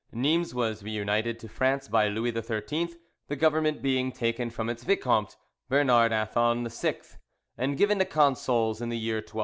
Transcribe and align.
Nimes 0.11 0.55
was 0.55 0.81
reunited 0.81 1.37
to 1.41 1.47
France 1.47 1.87
by 1.87 2.07
Louis 2.07 2.31
VIII, 2.31 2.95
the 3.27 3.35
government 3.35 3.83
being 3.83 4.11
taken 4.11 4.49
from 4.49 4.67
its 4.67 4.83
vicomte, 4.83 5.37
Bernard 5.69 6.11
Athon 6.11 6.67
VI, 6.67 7.01
and 7.55 7.77
given 7.77 7.99
to 7.99 8.05
consuls 8.05 8.81
in 8.81 8.89
the 8.89 8.97
year 8.97 9.17
1207. 9.17 9.39